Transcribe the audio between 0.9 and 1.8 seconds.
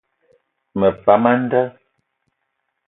pam a nda.